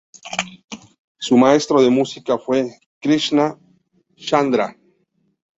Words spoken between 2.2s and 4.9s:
fue Krishna Chandra.